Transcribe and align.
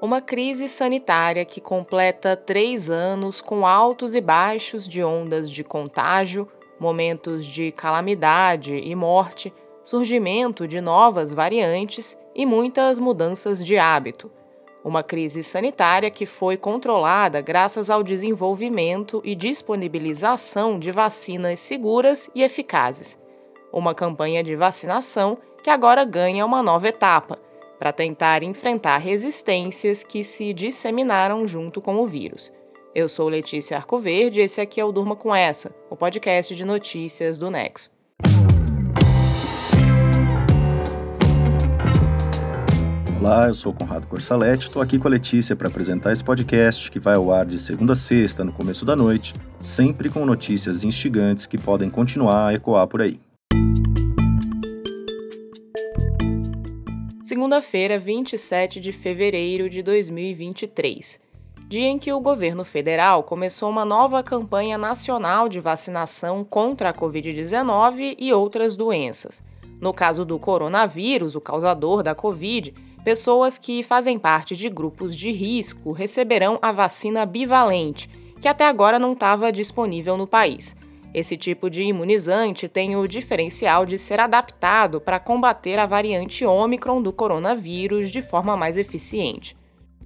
Uma 0.00 0.20
crise 0.20 0.68
sanitária 0.68 1.42
que 1.46 1.58
completa 1.58 2.36
três 2.36 2.90
anos 2.90 3.40
com 3.40 3.66
altos 3.66 4.14
e 4.14 4.20
baixos 4.20 4.86
de 4.86 5.02
ondas 5.02 5.50
de 5.50 5.64
contágio, 5.64 6.46
momentos 6.78 7.46
de 7.46 7.72
calamidade 7.72 8.74
e 8.74 8.94
morte, 8.94 9.54
surgimento 9.82 10.68
de 10.68 10.82
novas 10.82 11.32
variantes 11.32 12.16
e 12.34 12.44
muitas 12.44 12.98
mudanças 12.98 13.64
de 13.64 13.78
hábito. 13.78 14.30
Uma 14.84 15.02
crise 15.02 15.42
sanitária 15.42 16.10
que 16.10 16.26
foi 16.26 16.58
controlada 16.58 17.40
graças 17.40 17.88
ao 17.88 18.02
desenvolvimento 18.02 19.22
e 19.24 19.34
disponibilização 19.34 20.78
de 20.78 20.90
vacinas 20.90 21.58
seguras 21.58 22.30
e 22.34 22.42
eficazes. 22.42 23.18
Uma 23.72 23.94
campanha 23.94 24.44
de 24.44 24.54
vacinação 24.54 25.38
que 25.62 25.70
agora 25.70 26.04
ganha 26.04 26.44
uma 26.44 26.62
nova 26.62 26.86
etapa 26.86 27.45
para 27.78 27.92
tentar 27.92 28.42
enfrentar 28.42 28.98
resistências 28.98 30.02
que 30.02 30.24
se 30.24 30.52
disseminaram 30.52 31.46
junto 31.46 31.80
com 31.80 31.96
o 31.96 32.06
vírus. 32.06 32.52
Eu 32.94 33.08
sou 33.08 33.28
Letícia 33.28 33.76
Arcoverde 33.76 34.40
e 34.40 34.42
esse 34.44 34.60
aqui 34.60 34.80
é 34.80 34.84
o 34.84 34.90
Durma 34.90 35.14
com 35.14 35.34
Essa, 35.34 35.74
o 35.90 35.96
podcast 35.96 36.54
de 36.54 36.64
notícias 36.64 37.38
do 37.38 37.50
Nexo. 37.50 37.90
Olá, 43.18 43.48
eu 43.48 43.54
sou 43.54 43.72
Conrado 43.72 44.06
Corsalete, 44.06 44.62
estou 44.62 44.80
aqui 44.80 44.98
com 44.98 45.08
a 45.08 45.10
Letícia 45.10 45.56
para 45.56 45.68
apresentar 45.68 46.12
esse 46.12 46.22
podcast 46.22 46.90
que 46.90 47.00
vai 47.00 47.16
ao 47.16 47.32
ar 47.32 47.44
de 47.44 47.58
segunda 47.58 47.94
a 47.94 47.96
sexta, 47.96 48.44
no 48.44 48.52
começo 48.52 48.84
da 48.84 48.94
noite, 48.94 49.34
sempre 49.56 50.08
com 50.08 50.24
notícias 50.24 50.84
instigantes 50.84 51.44
que 51.44 51.58
podem 51.58 51.90
continuar 51.90 52.48
a 52.48 52.54
ecoar 52.54 52.86
por 52.86 53.02
aí. 53.02 53.18
Segunda-feira, 57.36 57.98
27 57.98 58.80
de 58.80 58.92
fevereiro 58.92 59.68
de 59.68 59.82
2023, 59.82 61.20
dia 61.68 61.86
em 61.86 61.98
que 61.98 62.10
o 62.10 62.18
governo 62.18 62.64
federal 62.64 63.22
começou 63.22 63.68
uma 63.68 63.84
nova 63.84 64.22
campanha 64.22 64.78
nacional 64.78 65.46
de 65.46 65.60
vacinação 65.60 66.42
contra 66.42 66.88
a 66.88 66.94
Covid-19 66.94 68.16
e 68.18 68.32
outras 68.32 68.74
doenças. 68.74 69.42
No 69.78 69.92
caso 69.92 70.24
do 70.24 70.38
coronavírus, 70.38 71.34
o 71.34 71.40
causador 71.42 72.02
da 72.02 72.14
Covid, 72.14 72.72
pessoas 73.04 73.58
que 73.58 73.82
fazem 73.82 74.18
parte 74.18 74.56
de 74.56 74.70
grupos 74.70 75.14
de 75.14 75.30
risco 75.30 75.92
receberão 75.92 76.58
a 76.62 76.72
vacina 76.72 77.26
bivalente, 77.26 78.08
que 78.40 78.48
até 78.48 78.64
agora 78.66 78.98
não 78.98 79.12
estava 79.12 79.52
disponível 79.52 80.16
no 80.16 80.26
país. 80.26 80.74
Esse 81.16 81.34
tipo 81.34 81.70
de 81.70 81.82
imunizante 81.82 82.68
tem 82.68 82.94
o 82.94 83.08
diferencial 83.08 83.86
de 83.86 83.96
ser 83.96 84.20
adaptado 84.20 85.00
para 85.00 85.18
combater 85.18 85.78
a 85.78 85.86
variante 85.86 86.44
Ômicron 86.44 87.00
do 87.00 87.10
coronavírus 87.10 88.10
de 88.10 88.20
forma 88.20 88.54
mais 88.54 88.76
eficiente. 88.76 89.56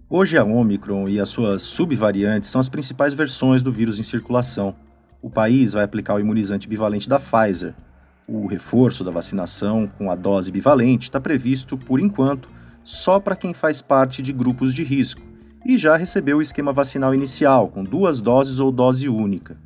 Hoje 0.09 0.39
a 0.39 0.45
Ômicron 0.45 1.09
e 1.09 1.19
as 1.19 1.29
suas 1.29 1.63
subvariantes 1.63 2.49
são 2.49 2.61
as 2.61 2.69
principais 2.69 3.13
versões 3.13 3.61
do 3.61 3.73
vírus 3.73 3.99
em 3.99 4.05
circulação. 4.05 4.73
O 5.21 5.29
país 5.29 5.73
vai 5.73 5.83
aplicar 5.83 6.15
o 6.15 6.21
imunizante 6.21 6.69
bivalente 6.69 7.09
da 7.09 7.19
Pfizer. 7.19 7.75
O 8.29 8.47
reforço 8.47 9.03
da 9.03 9.11
vacinação 9.11 9.91
com 9.99 10.13
a 10.13 10.15
dose 10.15 10.53
bivalente 10.53 11.09
está 11.09 11.21
previsto, 11.21 11.77
por 11.77 11.99
enquanto, 11.99 12.49
só 12.85 13.19
para 13.19 13.35
quem 13.35 13.53
faz 13.53 13.83
parte 13.83 14.23
de 14.23 14.33
grupos 14.33 14.73
de 14.73 14.85
risco 14.85 15.23
e 15.67 15.77
já 15.77 15.97
recebeu 15.97 16.39
o 16.39 16.43
esquema 16.43 16.73
vacinal 16.73 17.13
inicial, 17.13 17.67
com 17.67 17.83
duas 17.83 18.21
doses 18.21 18.61
ou 18.61 18.71
dose 18.71 19.09
única. 19.09 19.59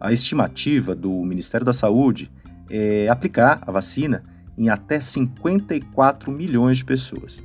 A 0.00 0.12
estimativa 0.12 0.94
do 0.94 1.10
Ministério 1.10 1.64
da 1.64 1.74
Saúde 1.74 2.30
é 2.70 3.06
aplicar 3.08 3.62
a 3.66 3.70
vacina 3.70 4.22
em 4.56 4.70
até 4.70 4.98
54 4.98 6.32
milhões 6.32 6.78
de 6.78 6.86
pessoas. 6.86 7.44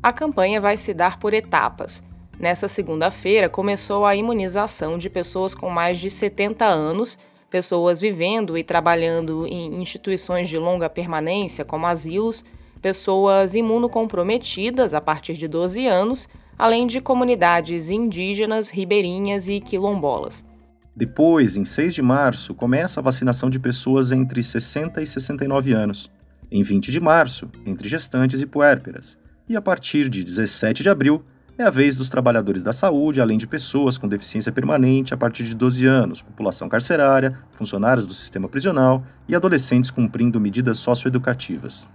A 0.00 0.12
campanha 0.12 0.60
vai 0.60 0.76
se 0.76 0.94
dar 0.94 1.18
por 1.18 1.34
etapas. 1.34 2.00
Nessa 2.38 2.68
segunda-feira 2.68 3.48
começou 3.48 4.06
a 4.06 4.14
imunização 4.14 4.96
de 4.96 5.10
pessoas 5.10 5.54
com 5.54 5.68
mais 5.70 5.98
de 5.98 6.08
70 6.08 6.64
anos, 6.64 7.18
pessoas 7.50 8.00
vivendo 8.00 8.56
e 8.56 8.62
trabalhando 8.62 9.44
em 9.46 9.82
instituições 9.82 10.48
de 10.48 10.58
longa 10.58 10.88
permanência, 10.88 11.64
como 11.64 11.86
asilos, 11.86 12.44
pessoas 12.80 13.54
imunocomprometidas 13.54 14.94
a 14.94 15.00
partir 15.00 15.34
de 15.34 15.48
12 15.48 15.86
anos, 15.86 16.28
além 16.56 16.86
de 16.86 17.00
comunidades 17.00 17.90
indígenas, 17.90 18.70
ribeirinhas 18.70 19.48
e 19.48 19.60
quilombolas. 19.60 20.44
Depois, 20.94 21.56
em 21.56 21.64
6 21.64 21.94
de 21.94 22.02
março, 22.02 22.54
começa 22.54 23.00
a 23.00 23.02
vacinação 23.02 23.48
de 23.48 23.58
pessoas 23.58 24.12
entre 24.12 24.42
60 24.42 25.00
e 25.00 25.06
69 25.06 25.72
anos. 25.72 26.10
Em 26.50 26.62
20 26.62 26.92
de 26.92 27.00
março, 27.00 27.48
entre 27.64 27.88
gestantes 27.88 28.42
e 28.42 28.46
puérperas. 28.46 29.16
E 29.48 29.56
a 29.56 29.62
partir 29.62 30.10
de 30.10 30.22
17 30.22 30.82
de 30.82 30.90
abril, 30.90 31.24
é 31.56 31.62
a 31.62 31.70
vez 31.70 31.96
dos 31.96 32.10
trabalhadores 32.10 32.62
da 32.62 32.74
saúde, 32.74 33.22
além 33.22 33.38
de 33.38 33.46
pessoas 33.46 33.96
com 33.96 34.06
deficiência 34.06 34.52
permanente 34.52 35.14
a 35.14 35.16
partir 35.16 35.44
de 35.44 35.54
12 35.54 35.86
anos, 35.86 36.20
população 36.20 36.68
carcerária, 36.68 37.38
funcionários 37.52 38.06
do 38.06 38.12
sistema 38.12 38.46
prisional 38.46 39.02
e 39.26 39.34
adolescentes 39.34 39.90
cumprindo 39.90 40.40
medidas 40.40 40.76
socioeducativas. 40.76 41.88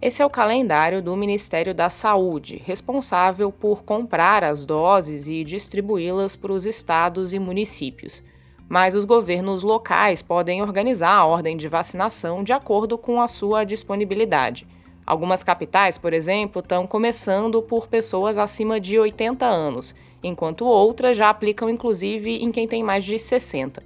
Esse 0.00 0.22
é 0.22 0.26
o 0.26 0.30
calendário 0.30 1.02
do 1.02 1.16
Ministério 1.16 1.74
da 1.74 1.90
Saúde, 1.90 2.62
responsável 2.64 3.50
por 3.50 3.82
comprar 3.82 4.44
as 4.44 4.64
doses 4.64 5.26
e 5.26 5.42
distribuí-las 5.42 6.36
para 6.36 6.52
os 6.52 6.66
estados 6.66 7.32
e 7.32 7.38
municípios 7.40 8.22
mas 8.68 8.94
os 8.94 9.04
governos 9.04 9.62
locais 9.62 10.22
podem 10.22 10.62
organizar 10.62 11.12
a 11.12 11.24
ordem 11.24 11.56
de 11.56 11.68
vacinação 11.68 12.42
de 12.42 12.52
acordo 12.52 12.96
com 12.96 13.20
a 13.20 13.28
sua 13.28 13.64
disponibilidade. 13.64 14.66
Algumas 15.06 15.42
capitais, 15.42 15.98
por 15.98 16.14
exemplo, 16.14 16.60
estão 16.60 16.86
começando 16.86 17.60
por 17.60 17.86
pessoas 17.86 18.38
acima 18.38 18.80
de 18.80 18.98
80 18.98 19.44
anos, 19.44 19.94
enquanto 20.22 20.64
outras 20.64 21.16
já 21.16 21.28
aplicam 21.28 21.68
inclusive 21.68 22.36
em 22.42 22.50
quem 22.50 22.66
tem 22.66 22.82
mais 22.82 23.04
de 23.04 23.18
60. 23.18 23.82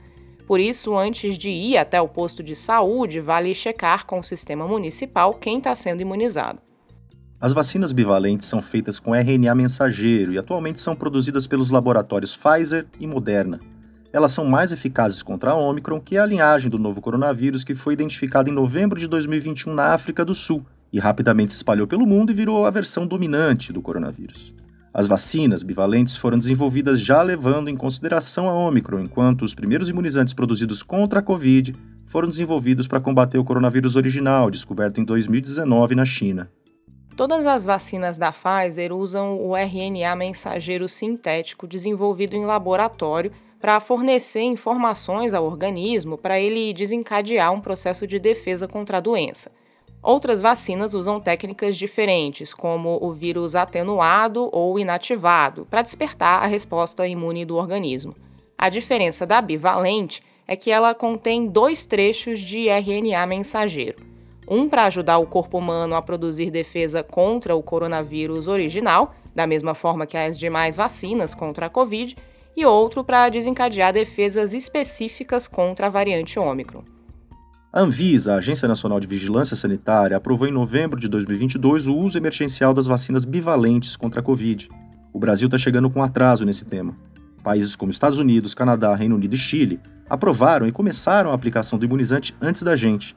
Por 0.47 0.61
isso, 0.61 0.97
antes 0.97 1.37
de 1.37 1.51
ir 1.51 1.77
até 1.77 2.01
o 2.01 2.09
posto 2.09 2.43
de 2.43 2.55
saúde, 2.55 3.21
vale 3.21 3.55
checar 3.55 4.07
com 4.07 4.21
o 4.21 4.25
sistema 4.25 4.67
municipal 4.67 5.35
quem 5.35 5.59
está 5.59 5.75
sendo 5.75 6.01
imunizado. 6.01 6.61
As 7.41 7.53
vacinas 7.53 7.93
bivalentes 7.93 8.49
são 8.49 8.63
feitas 8.63 8.99
com 8.99 9.15
RNA 9.15 9.55
mensageiro 9.55 10.33
e 10.33 10.39
atualmente 10.39 10.81
são 10.81 10.97
produzidas 10.97 11.47
pelos 11.47 11.71
laboratórios 11.71 12.37
Pfizer 12.37 12.87
e 12.99 13.07
Moderna 13.07 13.61
elas 14.13 14.33
são 14.33 14.45
mais 14.45 14.73
eficazes 14.73 15.23
contra 15.23 15.51
a 15.51 15.55
Omicron, 15.55 16.01
que 16.01 16.17
é 16.17 16.21
a 16.21 16.27
linhagem 16.27 16.71
do 16.71 16.79
novo 16.79 17.01
coronavírus 17.01 17.65
que 17.65 17.75
foi 17.75 17.93
identificada 17.93 18.49
em 18.49 18.53
novembro 18.53 18.99
de 18.99 19.07
2021 19.07 19.75
na 19.75 19.95
África 19.95 20.25
do 20.25 20.35
Sul 20.35 20.65
e 20.93 20.99
rapidamente 20.99 21.53
se 21.53 21.59
espalhou 21.59 21.87
pelo 21.87 22.07
mundo 22.07 22.33
e 22.33 22.35
virou 22.35 22.65
a 22.65 22.71
versão 22.71 23.07
dominante 23.07 23.73
do 23.73 23.83
coronavírus. 23.83 24.55
As 24.93 25.07
vacinas 25.07 25.63
bivalentes 25.63 26.17
foram 26.17 26.39
desenvolvidas 26.39 27.01
já 27.01 27.23
levando 27.23 27.69
em 27.69 27.77
consideração 27.77 28.49
a 28.49 28.55
Omicron, 28.55 29.01
enquanto 29.01 29.43
os 29.43 29.55
primeiros 29.55 29.89
imunizantes 29.89 30.33
produzidos 30.33 30.83
contra 30.83 31.21
a 31.21 31.23
Covid 31.23 31.75
foram 32.07 32.29
desenvolvidos 32.29 32.89
para 32.89 33.01
combater 33.01 33.39
o 33.39 33.45
coronavírus 33.45 33.95
original, 33.95 34.51
descoberto 34.51 35.01
em 35.01 35.05
2019 35.05 35.95
na 35.95 36.07
China. 36.07 36.51
Todas 37.15 37.47
as 37.47 37.65
vacinas 37.65 38.17
da 38.17 38.33
Pfizer 38.33 38.93
usam 38.93 39.37
o 39.37 39.55
RNA 39.57 40.17
mensageiro 40.17 40.89
sintético 40.89 41.67
desenvolvido 41.67 42.35
em 42.35 42.47
laboratório 42.47 43.33
para 43.61 43.81
fornecer 43.81 44.43
informações 44.43 45.35
ao 45.35 45.45
organismo 45.45 46.17
para 46.17 46.39
ele 46.39 46.73
desencadear 46.73 47.53
um 47.53 47.61
processo 47.61 48.07
de 48.07 48.19
defesa 48.19 48.69
contra 48.69 48.99
a 48.99 49.01
doença. 49.01 49.51
Outras 50.01 50.41
vacinas 50.41 50.95
usam 50.95 51.21
técnicas 51.21 51.77
diferentes, 51.77 52.55
como 52.55 52.99
o 53.03 53.13
vírus 53.13 53.57
atenuado 53.57 54.49
ou 54.53 54.79
inativado, 54.79 55.67
para 55.69 55.83
despertar 55.83 56.43
a 56.43 56.47
resposta 56.47 57.07
imune 57.07 57.45
do 57.45 57.57
organismo. 57.57 58.15
A 58.57 58.69
diferença 58.69 59.27
da 59.27 59.41
bivalente 59.41 60.23
é 60.47 60.55
que 60.57 60.71
ela 60.71 60.95
contém 60.95 61.47
dois 61.47 61.85
trechos 61.85 62.39
de 62.39 62.69
RNA 62.69 63.27
mensageiro. 63.27 64.07
Um 64.49 64.69
para 64.69 64.85
ajudar 64.85 65.19
o 65.19 65.27
corpo 65.27 65.59
humano 65.59 65.95
a 65.95 66.01
produzir 66.01 66.51
defesa 66.51 67.03
contra 67.03 67.55
o 67.55 67.63
coronavírus 67.63 68.49
original, 68.49 69.15
da 69.35 69.47
mesma 69.47 69.75
forma 69.75 70.07
que 70.07 70.17
as 70.17 70.39
demais 70.39 70.75
vacinas 70.75 71.35
contra 71.35 71.67
a 71.67 71.69
Covid, 71.71 72.17
e 72.59 72.67
outro 72.67 73.05
para 73.05 73.29
desencadear 73.29 73.93
defesas 73.93 74.53
específicas 74.53 75.47
contra 75.47 75.87
a 75.87 75.91
variante 75.91 76.41
Ômicron. 76.41 76.83
A 77.73 77.81
Anvisa, 77.83 78.35
a 78.35 78.39
Agência 78.39 78.67
Nacional 78.67 78.99
de 78.99 79.07
Vigilância 79.07 79.55
Sanitária, 79.55 80.17
aprovou 80.17 80.49
em 80.49 80.51
novembro 80.51 80.99
de 80.99 81.07
2022 81.07 81.87
o 81.87 81.95
uso 81.95 82.19
emergencial 82.19 82.75
das 82.75 82.87
vacinas 82.87 83.25
bivalentes 83.25 83.95
contra 83.95 84.19
a 84.19 84.23
Covid. 84.25 84.69
O 85.13 85.21
Brasil 85.21 85.47
está 85.47 85.57
chegando 85.57 85.89
com 85.89 86.03
atraso 86.03 86.45
nesse 86.45 86.65
tema. 86.65 86.97
Países 87.45 87.77
como 87.77 87.93
Estados 87.93 88.19
Unidos, 88.19 88.55
Canadá, 88.55 88.93
Reino 88.97 89.15
Unido 89.15 89.37
e 89.37 89.39
Chile 89.39 89.79
aprovaram 90.11 90.67
e 90.67 90.73
começaram 90.73 91.31
a 91.31 91.35
aplicação 91.35 91.79
do 91.79 91.85
imunizante 91.85 92.35
antes 92.41 92.65
da 92.65 92.75
gente. 92.75 93.15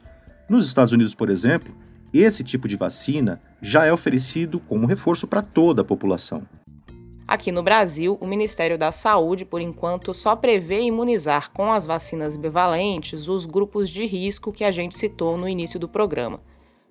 Nos 0.48 0.66
Estados 0.66 0.92
Unidos, 0.92 1.16
por 1.16 1.28
exemplo, 1.28 1.74
esse 2.14 2.44
tipo 2.44 2.68
de 2.68 2.76
vacina 2.76 3.40
já 3.60 3.86
é 3.86 3.92
oferecido 3.92 4.60
como 4.60 4.86
reforço 4.86 5.26
para 5.26 5.42
toda 5.42 5.82
a 5.82 5.84
população. 5.84 6.42
Aqui 7.32 7.50
no 7.50 7.62
Brasil, 7.62 8.18
o 8.20 8.26
Ministério 8.26 8.76
da 8.76 8.92
Saúde, 8.92 9.46
por 9.46 9.62
enquanto, 9.62 10.12
só 10.12 10.36
prevê 10.36 10.82
imunizar 10.82 11.50
com 11.50 11.72
as 11.72 11.86
vacinas 11.86 12.36
bivalentes 12.36 13.26
os 13.26 13.46
grupos 13.46 13.88
de 13.88 14.04
risco 14.04 14.52
que 14.52 14.62
a 14.62 14.70
gente 14.70 14.98
citou 14.98 15.38
no 15.38 15.48
início 15.48 15.80
do 15.80 15.88
programa. 15.88 16.42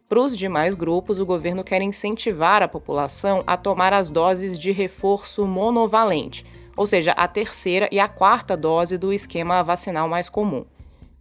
Para 0.09 0.19
os 0.19 0.35
demais 0.35 0.73
grupos, 0.73 1.19
o 1.19 1.27
governo 1.27 1.63
quer 1.63 1.83
incentivar 1.83 2.63
a 2.63 2.67
população 2.67 3.43
a 3.45 3.55
tomar 3.55 3.93
as 3.93 4.09
doses 4.09 4.59
de 4.59 4.71
reforço 4.71 5.45
monovalente, 5.45 6.43
ou 6.75 6.87
seja, 6.87 7.11
a 7.11 7.27
terceira 7.27 7.87
e 7.91 7.99
a 7.99 8.07
quarta 8.07 8.57
dose 8.57 8.97
do 8.97 9.13
esquema 9.13 9.61
vacinal 9.61 10.09
mais 10.09 10.27
comum. 10.27 10.65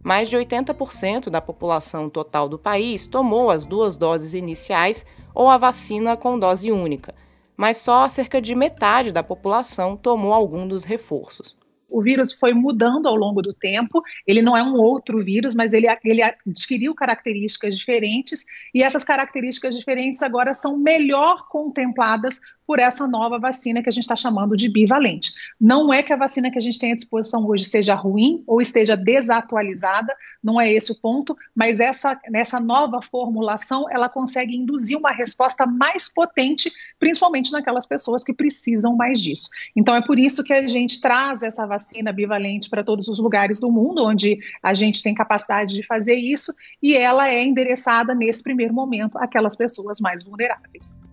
Mais 0.03 0.31
de 0.31 0.35
80% 0.35 1.29
da 1.29 1.39
população 1.39 2.09
total 2.09 2.49
do 2.49 2.57
país 2.57 3.05
tomou 3.05 3.51
as 3.51 3.67
duas 3.67 3.95
doses 3.97 4.33
iniciais 4.33 5.05
ou 5.31 5.47
a 5.47 5.59
vacina 5.59 6.17
com 6.17 6.39
dose 6.39 6.71
única, 6.71 7.13
mas 7.55 7.77
só 7.77 8.07
cerca 8.07 8.41
de 8.41 8.55
metade 8.55 9.11
da 9.11 9.23
população 9.23 9.95
tomou 9.95 10.33
algum 10.33 10.67
dos 10.67 10.83
reforços. 10.83 11.57
O 11.91 12.01
vírus 12.01 12.31
foi 12.31 12.53
mudando 12.53 13.05
ao 13.05 13.15
longo 13.15 13.41
do 13.41 13.53
tempo, 13.53 14.01
ele 14.25 14.41
não 14.41 14.55
é 14.55 14.63
um 14.63 14.77
outro 14.77 15.21
vírus, 15.21 15.53
mas 15.53 15.73
ele, 15.73 15.87
ele 16.05 16.23
adquiriu 16.23 16.95
características 16.95 17.77
diferentes, 17.77 18.45
e 18.73 18.81
essas 18.81 19.03
características 19.03 19.75
diferentes 19.75 20.23
agora 20.23 20.53
são 20.53 20.77
melhor 20.77 21.49
contempladas 21.49 22.39
por 22.65 22.79
essa 22.79 23.07
nova 23.07 23.37
vacina 23.37 23.81
que 23.81 23.89
a 23.89 23.91
gente 23.91 24.03
está 24.03 24.15
chamando 24.15 24.55
de 24.55 24.69
bivalente. 24.69 25.33
Não 25.59 25.93
é 25.93 26.01
que 26.01 26.13
a 26.13 26.15
vacina 26.15 26.49
que 26.49 26.57
a 26.57 26.61
gente 26.61 26.79
tem 26.79 26.93
à 26.93 26.95
disposição 26.95 27.45
hoje 27.45 27.65
seja 27.65 27.95
ruim 27.95 28.43
ou 28.47 28.61
esteja 28.61 28.95
desatualizada, 28.95 30.15
não 30.43 30.59
é 30.59 30.71
esse 30.71 30.91
o 30.91 30.99
ponto, 30.99 31.35
mas 31.55 31.79
essa, 31.79 32.19
nessa 32.29 32.59
nova 32.59 33.01
formulação 33.01 33.85
ela 33.89 34.07
consegue 34.07 34.55
induzir 34.55 34.97
uma 34.97 35.11
resposta 35.11 35.65
mais 35.65 36.11
potente, 36.11 36.71
principalmente 36.99 37.51
naquelas 37.51 37.85
pessoas 37.85 38.23
que 38.23 38.33
precisam 38.33 38.95
mais 38.95 39.21
disso. 39.21 39.49
Então 39.75 39.95
é 39.95 40.01
por 40.01 40.17
isso 40.17 40.43
que 40.43 40.53
a 40.53 40.65
gente 40.65 41.01
traz 41.01 41.43
essa 41.43 41.65
vacina 41.65 42.11
bivalente 42.11 42.69
para 42.69 42.83
todos 42.83 43.07
os 43.07 43.19
lugares 43.19 43.59
do 43.59 43.71
mundo 43.71 44.05
onde 44.05 44.39
a 44.63 44.73
gente 44.73 45.03
tem 45.03 45.13
capacidade 45.13 45.73
de 45.73 45.83
fazer 45.83 46.15
isso 46.15 46.53
e 46.81 46.95
ela 46.95 47.29
é 47.29 47.43
endereçada 47.43 48.15
nesse 48.15 48.41
primeiro 48.41 48.73
momento 48.73 49.17
àquelas 49.17 49.55
pessoas 49.55 49.99
mais 49.99 50.23
vulneráveis. 50.23 51.10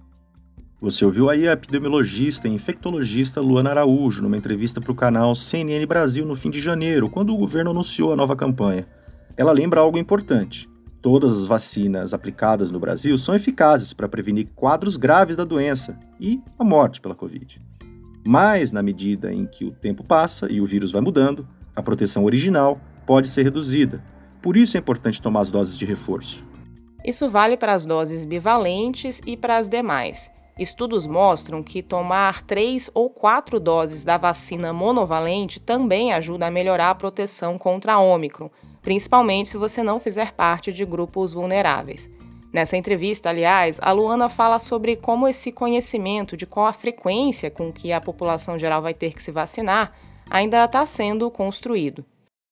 Você 0.80 1.04
ouviu 1.04 1.28
aí 1.28 1.48
a 1.48 1.54
epidemiologista 1.54 2.46
e 2.46 2.52
infectologista 2.52 3.40
Luana 3.40 3.70
Araújo 3.70 4.22
numa 4.22 4.36
entrevista 4.36 4.80
para 4.80 4.92
o 4.92 4.94
canal 4.94 5.34
CNN 5.34 5.84
Brasil 5.86 6.24
no 6.24 6.36
fim 6.36 6.50
de 6.50 6.60
janeiro, 6.60 7.10
quando 7.10 7.34
o 7.34 7.36
governo 7.36 7.72
anunciou 7.72 8.12
a 8.12 8.16
nova 8.16 8.36
campanha. 8.36 8.86
Ela 9.36 9.50
lembra 9.50 9.80
algo 9.80 9.98
importante. 9.98 10.68
Todas 11.02 11.36
as 11.36 11.44
vacinas 11.44 12.14
aplicadas 12.14 12.70
no 12.70 12.78
Brasil 12.78 13.18
são 13.18 13.34
eficazes 13.34 13.92
para 13.92 14.08
prevenir 14.08 14.50
quadros 14.54 14.96
graves 14.96 15.34
da 15.34 15.42
doença 15.42 15.98
e 16.20 16.40
a 16.56 16.62
morte 16.62 17.00
pela 17.00 17.14
Covid. 17.14 17.60
Mas, 18.24 18.70
na 18.70 18.82
medida 18.82 19.32
em 19.32 19.46
que 19.46 19.64
o 19.64 19.72
tempo 19.72 20.04
passa 20.04 20.46
e 20.48 20.60
o 20.60 20.66
vírus 20.66 20.92
vai 20.92 21.00
mudando, 21.00 21.44
a 21.74 21.82
proteção 21.82 22.24
original 22.24 22.80
pode 23.04 23.26
ser 23.26 23.42
reduzida. 23.42 24.00
Por 24.40 24.56
isso 24.56 24.76
é 24.76 24.80
importante 24.80 25.20
tomar 25.20 25.40
as 25.40 25.50
doses 25.50 25.76
de 25.76 25.84
reforço. 25.84 26.46
Isso 27.04 27.28
vale 27.28 27.56
para 27.56 27.74
as 27.74 27.84
doses 27.84 28.24
bivalentes 28.24 29.20
e 29.26 29.36
para 29.36 29.56
as 29.56 29.68
demais. 29.68 30.37
Estudos 30.58 31.06
mostram 31.06 31.62
que 31.62 31.84
tomar 31.84 32.42
três 32.42 32.90
ou 32.92 33.08
quatro 33.08 33.60
doses 33.60 34.02
da 34.04 34.16
vacina 34.16 34.72
monovalente 34.72 35.60
também 35.60 36.12
ajuda 36.12 36.48
a 36.48 36.50
melhorar 36.50 36.90
a 36.90 36.94
proteção 36.96 37.56
contra 37.56 37.92
a 37.92 38.00
Ômicron, 38.00 38.50
principalmente 38.82 39.50
se 39.50 39.56
você 39.56 39.84
não 39.84 40.00
fizer 40.00 40.32
parte 40.32 40.72
de 40.72 40.84
grupos 40.84 41.32
vulneráveis. 41.32 42.10
Nessa 42.52 42.76
entrevista, 42.76 43.28
aliás, 43.28 43.78
a 43.80 43.92
Luana 43.92 44.28
fala 44.28 44.58
sobre 44.58 44.96
como 44.96 45.28
esse 45.28 45.52
conhecimento 45.52 46.36
de 46.36 46.46
qual 46.46 46.66
a 46.66 46.72
frequência 46.72 47.50
com 47.50 47.72
que 47.72 47.92
a 47.92 48.00
população 48.00 48.58
geral 48.58 48.82
vai 48.82 48.94
ter 48.94 49.14
que 49.14 49.22
se 49.22 49.30
vacinar 49.30 49.92
ainda 50.28 50.64
está 50.64 50.84
sendo 50.84 51.30
construído. 51.30 52.04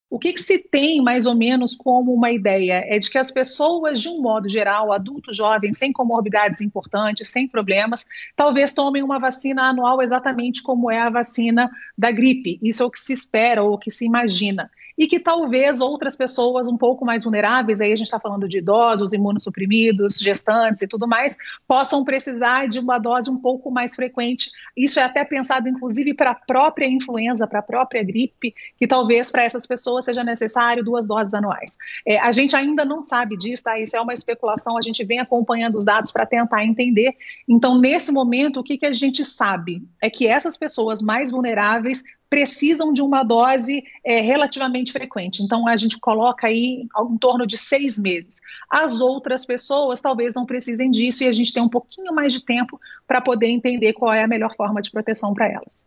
O 0.08 0.20
que, 0.20 0.32
que, 0.32 0.40
se 0.40 0.58
tem 0.58 1.02
mais 1.02 1.26
ou 1.26 1.34
menos 1.34 1.74
como 1.74 2.14
uma 2.14 2.30
ideia 2.30 2.84
é 2.86 2.98
de 2.98 3.10
que 3.10 3.18
as 3.18 3.30
pessoas, 3.30 4.00
de 4.00 4.08
um 4.08 4.22
modo 4.22 4.48
geral, 4.48 4.92
adultos, 4.92 5.36
jovens, 5.36 5.78
sem 5.78 5.92
comorbidades 5.92 6.60
importantes, 6.60 7.28
sem 7.28 7.48
problemas, 7.48 8.06
talvez 8.36 8.72
tomem 8.72 9.02
uma 9.02 9.18
vacina 9.18 9.64
anual 9.64 10.00
exatamente 10.00 10.62
como 10.62 10.90
é 10.90 11.00
a 11.00 11.10
vacina 11.10 11.68
da 11.98 12.12
gripe. 12.12 12.58
Isso 12.62 12.84
é 12.84 12.86
o 12.86 12.90
que 12.90 13.00
se 13.00 13.12
espera 13.12 13.64
ou 13.64 13.74
o 13.74 13.78
que 13.78 13.90
se 13.90 14.04
imagina 14.04 14.70
e 14.96 15.06
que 15.06 15.20
talvez 15.20 15.80
outras 15.80 16.16
pessoas 16.16 16.66
um 16.66 16.76
pouco 16.76 17.04
mais 17.04 17.24
vulneráveis, 17.24 17.80
aí 17.80 17.92
a 17.92 17.96
gente 17.96 18.06
está 18.06 18.18
falando 18.18 18.48
de 18.48 18.58
idosos, 18.58 19.12
imunossuprimidos, 19.12 20.18
gestantes 20.18 20.82
e 20.82 20.88
tudo 20.88 21.06
mais, 21.06 21.36
possam 21.66 22.04
precisar 22.04 22.68
de 22.68 22.78
uma 22.78 22.98
dose 22.98 23.30
um 23.30 23.36
pouco 23.36 23.70
mais 23.70 23.94
frequente. 23.94 24.50
Isso 24.76 24.98
é 24.98 25.02
até 25.02 25.24
pensado, 25.24 25.68
inclusive, 25.68 26.14
para 26.14 26.30
a 26.30 26.34
própria 26.34 26.86
influenza, 26.86 27.46
para 27.46 27.58
a 27.58 27.62
própria 27.62 28.02
gripe, 28.02 28.54
que 28.78 28.86
talvez 28.86 29.30
para 29.30 29.42
essas 29.42 29.66
pessoas 29.66 30.04
seja 30.04 30.24
necessário 30.24 30.84
duas 30.84 31.06
doses 31.06 31.34
anuais. 31.34 31.76
É, 32.06 32.18
a 32.18 32.32
gente 32.32 32.56
ainda 32.56 32.84
não 32.84 33.02
sabe 33.02 33.36
disso, 33.36 33.64
tá? 33.64 33.78
Isso 33.78 33.96
é 33.96 34.00
uma 34.00 34.14
especulação, 34.14 34.78
a 34.78 34.82
gente 34.82 35.04
vem 35.04 35.18
acompanhando 35.18 35.76
os 35.76 35.84
dados 35.84 36.10
para 36.10 36.24
tentar 36.24 36.64
entender. 36.64 37.14
Então, 37.48 37.78
nesse 37.78 38.10
momento, 38.10 38.60
o 38.60 38.64
que, 38.64 38.78
que 38.78 38.86
a 38.86 38.92
gente 38.92 39.24
sabe? 39.24 39.82
É 40.00 40.08
que 40.08 40.26
essas 40.26 40.56
pessoas 40.56 41.02
mais 41.02 41.30
vulneráveis 41.30 42.02
precisam 42.28 42.92
de 42.92 43.02
uma 43.02 43.22
dose 43.22 43.84
é, 44.04 44.20
relativamente 44.20 44.92
frequente. 44.92 45.42
Então, 45.42 45.66
a 45.66 45.76
gente 45.76 45.98
coloca 45.98 46.46
aí 46.46 46.86
em 47.10 47.18
torno 47.18 47.46
de 47.46 47.56
seis 47.56 47.98
meses. 47.98 48.40
As 48.70 49.00
outras 49.00 49.44
pessoas 49.44 50.00
talvez 50.00 50.34
não 50.34 50.44
precisem 50.44 50.90
disso 50.90 51.24
e 51.24 51.28
a 51.28 51.32
gente 51.32 51.52
tem 51.52 51.62
um 51.62 51.68
pouquinho 51.68 52.14
mais 52.14 52.32
de 52.32 52.44
tempo 52.44 52.80
para 53.06 53.20
poder 53.20 53.48
entender 53.48 53.92
qual 53.92 54.12
é 54.12 54.24
a 54.24 54.28
melhor 54.28 54.54
forma 54.56 54.82
de 54.82 54.90
proteção 54.90 55.32
para 55.32 55.48
elas. 55.48 55.86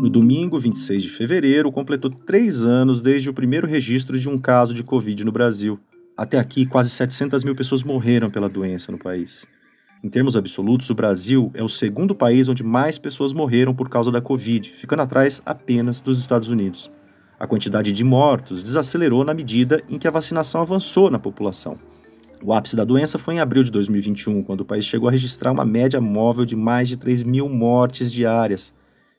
No 0.00 0.10
domingo, 0.10 0.58
26 0.58 1.02
de 1.02 1.08
fevereiro, 1.08 1.72
completou 1.72 2.10
três 2.10 2.64
anos 2.64 3.00
desde 3.00 3.28
o 3.28 3.34
primeiro 3.34 3.66
registro 3.66 4.18
de 4.18 4.28
um 4.28 4.38
caso 4.38 4.72
de 4.72 4.84
Covid 4.84 5.24
no 5.24 5.32
Brasil. 5.32 5.80
Até 6.16 6.38
aqui, 6.38 6.64
quase 6.64 6.90
700 6.90 7.42
mil 7.44 7.54
pessoas 7.54 7.82
morreram 7.82 8.30
pela 8.30 8.48
doença 8.48 8.92
no 8.92 8.98
país. 8.98 9.46
Em 10.02 10.08
termos 10.08 10.36
absolutos, 10.36 10.90
o 10.90 10.94
Brasil 10.94 11.50
é 11.54 11.64
o 11.64 11.68
segundo 11.68 12.14
país 12.14 12.48
onde 12.48 12.62
mais 12.62 12.98
pessoas 12.98 13.32
morreram 13.32 13.74
por 13.74 13.88
causa 13.88 14.10
da 14.10 14.20
Covid, 14.20 14.70
ficando 14.70 15.02
atrás 15.02 15.40
apenas 15.44 16.00
dos 16.00 16.18
Estados 16.18 16.50
Unidos. 16.50 16.90
A 17.40 17.46
quantidade 17.46 17.92
de 17.92 18.04
mortos 18.04 18.62
desacelerou 18.62 19.24
na 19.24 19.34
medida 19.34 19.82
em 19.88 19.98
que 19.98 20.06
a 20.06 20.10
vacinação 20.10 20.60
avançou 20.60 21.10
na 21.10 21.18
população. 21.18 21.78
O 22.42 22.52
ápice 22.52 22.76
da 22.76 22.84
doença 22.84 23.18
foi 23.18 23.34
em 23.34 23.40
abril 23.40 23.62
de 23.62 23.70
2021, 23.70 24.42
quando 24.42 24.60
o 24.60 24.64
país 24.64 24.84
chegou 24.84 25.08
a 25.08 25.12
registrar 25.12 25.50
uma 25.50 25.64
média 25.64 26.00
móvel 26.00 26.44
de 26.44 26.54
mais 26.54 26.88
de 26.88 26.96
3 26.96 27.22
mil 27.22 27.48
mortes 27.48 28.12
diárias. 28.12 28.74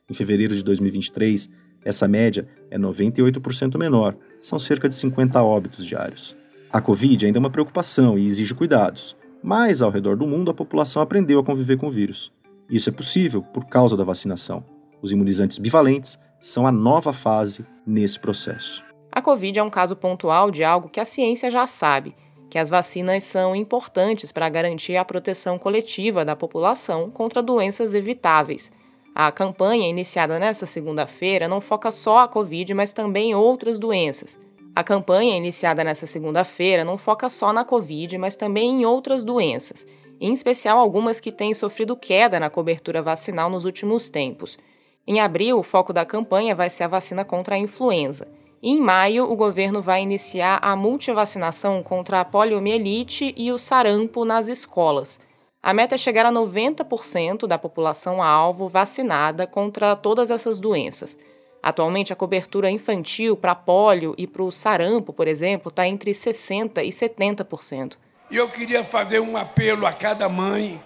Em 0.08 0.14
fevereiro 0.14 0.54
de 0.54 0.62
2023, 0.62 1.50
essa 1.84 2.06
média 2.06 2.46
é 2.70 2.78
98% 2.78 3.76
menor, 3.76 4.16
são 4.40 4.58
cerca 4.58 4.88
de 4.88 4.94
50 4.94 5.42
óbitos 5.42 5.84
diários. 5.84 6.36
A 6.72 6.80
Covid 6.80 7.26
ainda 7.26 7.38
é 7.38 7.40
uma 7.40 7.50
preocupação 7.50 8.16
e 8.16 8.24
exige 8.24 8.54
cuidados 8.54 9.16
mas 9.42 9.82
ao 9.82 9.90
redor 9.90 10.16
do 10.16 10.26
mundo 10.26 10.50
a 10.50 10.54
população 10.54 11.02
aprendeu 11.02 11.38
a 11.40 11.44
conviver 11.44 11.76
com 11.76 11.88
o 11.88 11.90
vírus. 11.90 12.32
Isso 12.70 12.88
é 12.88 12.92
possível 12.92 13.42
por 13.42 13.66
causa 13.66 13.96
da 13.96 14.04
vacinação. 14.04 14.64
Os 15.00 15.12
imunizantes 15.12 15.58
bivalentes 15.58 16.18
são 16.40 16.66
a 16.66 16.72
nova 16.72 17.12
fase 17.12 17.64
nesse 17.86 18.18
processo. 18.18 18.82
A 19.10 19.22
Covid 19.22 19.58
é 19.58 19.62
um 19.62 19.70
caso 19.70 19.96
pontual 19.96 20.50
de 20.50 20.62
algo 20.62 20.88
que 20.88 21.00
a 21.00 21.04
ciência 21.04 21.50
já 21.50 21.66
sabe, 21.66 22.14
que 22.50 22.58
as 22.58 22.68
vacinas 22.68 23.24
são 23.24 23.54
importantes 23.54 24.32
para 24.32 24.48
garantir 24.48 24.96
a 24.96 25.04
proteção 25.04 25.58
coletiva 25.58 26.24
da 26.24 26.36
população 26.36 27.10
contra 27.10 27.42
doenças 27.42 27.94
evitáveis. 27.94 28.72
A 29.14 29.32
campanha 29.32 29.88
iniciada 29.88 30.38
nesta 30.38 30.66
segunda-feira 30.66 31.48
não 31.48 31.60
foca 31.60 31.90
só 31.90 32.18
a 32.18 32.28
Covid, 32.28 32.72
mas 32.74 32.92
também 32.92 33.34
outras 33.34 33.78
doenças. 33.78 34.38
A 34.78 34.84
campanha, 34.84 35.36
iniciada 35.36 35.82
nesta 35.82 36.06
segunda-feira, 36.06 36.84
não 36.84 36.96
foca 36.96 37.28
só 37.28 37.52
na 37.52 37.64
Covid, 37.64 38.16
mas 38.16 38.36
também 38.36 38.70
em 38.70 38.86
outras 38.86 39.24
doenças, 39.24 39.84
em 40.20 40.32
especial 40.32 40.78
algumas 40.78 41.18
que 41.18 41.32
têm 41.32 41.52
sofrido 41.52 41.96
queda 41.96 42.38
na 42.38 42.48
cobertura 42.48 43.02
vacinal 43.02 43.50
nos 43.50 43.64
últimos 43.64 44.08
tempos. 44.08 44.56
Em 45.04 45.18
abril, 45.18 45.58
o 45.58 45.64
foco 45.64 45.92
da 45.92 46.06
campanha 46.06 46.54
vai 46.54 46.70
ser 46.70 46.84
a 46.84 46.86
vacina 46.86 47.24
contra 47.24 47.56
a 47.56 47.58
influenza. 47.58 48.28
E 48.62 48.70
em 48.70 48.78
maio, 48.78 49.28
o 49.28 49.34
governo 49.34 49.82
vai 49.82 50.00
iniciar 50.00 50.60
a 50.62 50.76
multivacinação 50.76 51.82
contra 51.82 52.20
a 52.20 52.24
poliomielite 52.24 53.34
e 53.36 53.50
o 53.50 53.58
sarampo 53.58 54.24
nas 54.24 54.46
escolas. 54.46 55.18
A 55.60 55.74
meta 55.74 55.96
é 55.96 55.98
chegar 55.98 56.24
a 56.24 56.30
90% 56.30 57.48
da 57.48 57.58
população 57.58 58.22
alvo 58.22 58.68
vacinada 58.68 59.44
contra 59.44 59.96
todas 59.96 60.30
essas 60.30 60.60
doenças. 60.60 61.18
Atualmente, 61.62 62.12
a 62.12 62.16
cobertura 62.16 62.70
infantil 62.70 63.36
para 63.36 63.54
pólio 63.54 64.14
e 64.16 64.26
para 64.26 64.42
o 64.42 64.52
sarampo, 64.52 65.12
por 65.12 65.26
exemplo, 65.26 65.70
está 65.70 65.86
entre 65.86 66.12
60% 66.12 66.78
e 66.84 66.88
70%. 66.90 67.96
E 68.30 68.36
eu 68.36 68.48
queria 68.48 68.84
fazer 68.84 69.20
um 69.20 69.36
apelo 69.36 69.86
a 69.86 69.92
cada 69.92 70.28
mãe, 70.28 70.80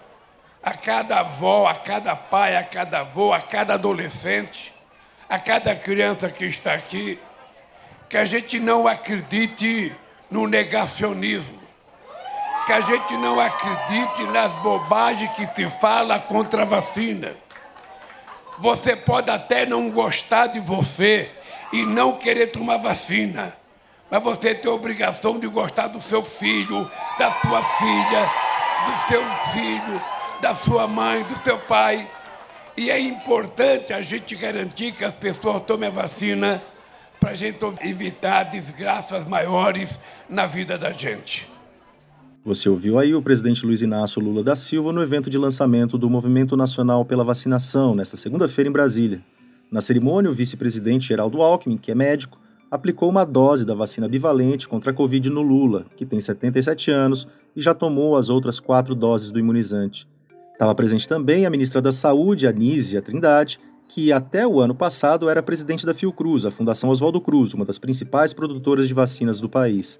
a 0.61 0.71
cada 0.71 1.19
avó, 1.19 1.67
a 1.67 1.75
cada 1.75 2.15
pai, 2.15 2.55
a 2.55 2.63
cada 2.63 3.01
avô, 3.01 3.33
a 3.33 3.41
cada 3.41 3.75
adolescente, 3.75 4.73
a 5.29 5.37
cada 5.37 5.75
criança 5.75 6.29
que 6.29 6.45
está 6.45 6.73
aqui, 6.73 7.19
que 8.09 8.17
a 8.17 8.25
gente 8.25 8.59
não 8.59 8.87
acredite 8.87 9.95
no 10.31 10.47
negacionismo, 10.47 11.59
que 12.65 12.71
a 12.71 12.81
gente 12.81 13.15
não 13.17 13.39
acredite 13.39 14.23
nas 14.23 14.51
bobagens 14.61 15.31
que 15.33 15.45
se 15.53 15.69
fala 15.79 16.19
contra 16.19 16.63
a 16.63 16.65
vacina 16.65 17.42
você 18.59 18.95
pode 18.95 19.29
até 19.29 19.65
não 19.65 19.89
gostar 19.89 20.47
de 20.47 20.59
você 20.59 21.31
e 21.71 21.83
não 21.83 22.13
querer 22.13 22.47
tomar 22.47 22.77
vacina, 22.77 23.57
Mas 24.11 24.21
você 24.21 24.53
tem 24.53 24.69
a 24.69 24.75
obrigação 24.75 25.39
de 25.39 25.47
gostar 25.47 25.87
do 25.87 25.99
seu 25.99 26.23
filho, 26.23 26.89
da 27.17 27.31
sua 27.31 27.63
filha, 27.63 28.29
do 28.85 29.07
seu 29.07 29.23
filho, 29.51 30.01
da 30.39 30.53
sua 30.53 30.87
mãe, 30.87 31.23
do 31.23 31.43
seu 31.43 31.57
pai. 31.57 32.07
E 32.77 32.91
é 32.91 32.99
importante 32.99 33.91
a 33.91 34.03
gente 34.03 34.35
garantir 34.35 34.91
que 34.91 35.03
as 35.03 35.13
pessoas 35.13 35.63
tomem 35.63 35.89
a 35.89 35.91
vacina 35.91 36.61
para 37.19 37.31
a 37.31 37.33
gente 37.33 37.57
evitar 37.81 38.43
desgraças 38.43 39.25
maiores 39.25 39.97
na 40.29 40.45
vida 40.45 40.77
da 40.77 40.91
gente. 40.91 41.49
Você 42.45 42.67
ouviu 42.67 42.99
aí 42.99 43.15
o 43.15 43.21
presidente 43.21 43.65
Luiz 43.65 43.81
Inácio 43.81 44.21
Lula 44.21 44.43
da 44.43 44.53
Silva 44.53 44.91
no 44.91 45.01
evento 45.01 45.29
de 45.29 45.37
lançamento 45.37 45.97
do 45.97 46.09
Movimento 46.09 46.57
Nacional 46.57 47.05
pela 47.05 47.23
Vacinação, 47.23 47.95
nesta 47.95 48.17
segunda-feira 48.17 48.69
em 48.69 48.73
Brasília. 48.73 49.23
Na 49.71 49.79
cerimônia, 49.79 50.29
o 50.29 50.33
vice-presidente 50.33 51.07
Geraldo 51.07 51.41
Alckmin, 51.41 51.77
que 51.77 51.89
é 51.89 51.95
médico, 51.95 52.37
aplicou 52.69 53.09
uma 53.09 53.23
dose 53.23 53.63
da 53.63 53.73
vacina 53.73 54.09
bivalente 54.09 54.67
contra 54.67 54.91
a 54.91 54.93
Covid 54.93 55.29
no 55.29 55.41
Lula, 55.41 55.85
que 55.95 56.05
tem 56.05 56.19
77 56.19 56.91
anos 56.91 57.25
e 57.55 57.61
já 57.61 57.73
tomou 57.73 58.17
as 58.17 58.29
outras 58.29 58.59
quatro 58.59 58.93
doses 58.93 59.31
do 59.31 59.39
imunizante. 59.39 60.05
Estava 60.51 60.75
presente 60.75 61.07
também 61.07 61.45
a 61.45 61.49
ministra 61.49 61.81
da 61.81 61.93
Saúde, 61.93 62.45
Anísia 62.45 63.01
Trindade, 63.01 63.57
que 63.87 64.11
até 64.11 64.45
o 64.45 64.59
ano 64.59 64.75
passado 64.75 65.29
era 65.29 65.41
presidente 65.41 65.85
da 65.85 65.93
Fiocruz, 65.93 66.43
a 66.43 66.51
Fundação 66.51 66.89
Oswaldo 66.89 67.21
Cruz, 67.21 67.53
uma 67.53 67.63
das 67.63 67.79
principais 67.79 68.33
produtoras 68.33 68.85
de 68.85 68.93
vacinas 68.93 69.39
do 69.39 69.47
país. 69.47 69.97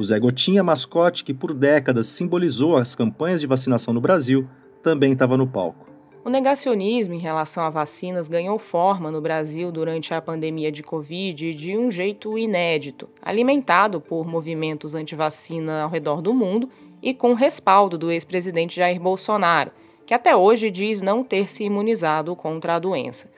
O 0.00 0.02
Zé 0.02 0.18
Gotinha, 0.18 0.64
mascote 0.64 1.22
que 1.22 1.34
por 1.34 1.52
décadas 1.52 2.06
simbolizou 2.06 2.78
as 2.78 2.94
campanhas 2.94 3.38
de 3.38 3.46
vacinação 3.46 3.92
no 3.92 4.00
Brasil, 4.00 4.48
também 4.82 5.12
estava 5.12 5.36
no 5.36 5.46
palco. 5.46 5.86
O 6.24 6.30
negacionismo 6.30 7.12
em 7.12 7.18
relação 7.18 7.62
a 7.64 7.68
vacinas 7.68 8.26
ganhou 8.26 8.58
forma 8.58 9.10
no 9.10 9.20
Brasil 9.20 9.70
durante 9.70 10.14
a 10.14 10.22
pandemia 10.22 10.72
de 10.72 10.82
Covid 10.82 11.52
de 11.52 11.76
um 11.76 11.90
jeito 11.90 12.38
inédito, 12.38 13.10
alimentado 13.20 14.00
por 14.00 14.26
movimentos 14.26 14.94
anti-vacina 14.94 15.82
ao 15.82 15.90
redor 15.90 16.22
do 16.22 16.32
mundo 16.32 16.70
e 17.02 17.12
com 17.12 17.34
respaldo 17.34 17.98
do 17.98 18.10
ex-presidente 18.10 18.76
Jair 18.76 18.98
Bolsonaro, 18.98 19.70
que 20.06 20.14
até 20.14 20.34
hoje 20.34 20.70
diz 20.70 21.02
não 21.02 21.22
ter 21.22 21.50
se 21.50 21.64
imunizado 21.64 22.34
contra 22.34 22.76
a 22.76 22.78
doença. 22.78 23.30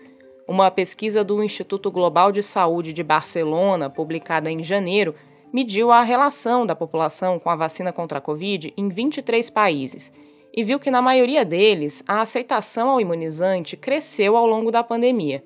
Uma 0.46 0.70
pesquisa 0.70 1.24
do 1.24 1.42
Instituto 1.42 1.90
Global 1.90 2.30
de 2.30 2.40
Saúde 2.40 2.92
de 2.92 3.02
Barcelona, 3.02 3.90
publicada 3.90 4.48
em 4.48 4.62
janeiro, 4.62 5.12
mediu 5.52 5.90
a 5.90 6.02
relação 6.02 6.64
da 6.64 6.74
população 6.74 7.38
com 7.38 7.50
a 7.50 7.56
vacina 7.56 7.92
contra 7.92 8.18
a 8.18 8.20
Covid 8.20 8.72
em 8.76 8.88
23 8.88 9.50
países 9.50 10.12
e 10.54 10.64
viu 10.64 10.78
que, 10.78 10.90
na 10.90 11.02
maioria 11.02 11.44
deles, 11.44 12.02
a 12.06 12.20
aceitação 12.20 12.90
ao 12.90 13.00
imunizante 13.00 13.76
cresceu 13.76 14.36
ao 14.36 14.46
longo 14.46 14.70
da 14.70 14.82
pandemia. 14.82 15.44